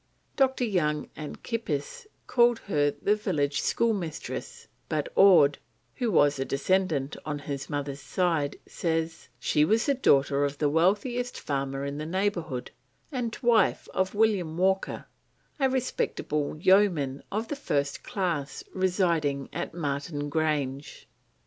Dr. 0.35 0.63
Young 0.63 1.11
and 1.15 1.43
Kippis 1.43 2.07
call 2.25 2.55
her 2.65 2.89
the 2.89 3.15
village 3.15 3.61
schoolmistress, 3.61 4.67
but 4.89 5.09
Ord, 5.13 5.59
who 5.97 6.09
was 6.11 6.39
a 6.39 6.43
descendant 6.43 7.17
on 7.23 7.37
his 7.37 7.69
mother's 7.69 7.99
side, 8.01 8.57
says: 8.67 9.29
"she 9.37 9.63
was 9.63 9.85
the 9.85 9.93
daughter 9.93 10.43
of 10.43 10.57
the 10.57 10.69
wealthiest 10.69 11.39
farmer 11.39 11.85
in 11.85 11.99
the 11.99 12.07
neighbourhood, 12.07 12.71
and 13.11 13.37
wife 13.43 13.87
of 13.93 14.15
William 14.15 14.57
Walker, 14.57 15.05
a 15.59 15.69
respectable 15.69 16.57
yeoman 16.57 17.21
of 17.31 17.49
the 17.49 17.55
first 17.55 18.01
class 18.01 18.63
residing 18.73 19.49
at 19.53 19.75
Marton 19.75 20.29
Grange." 20.29 21.07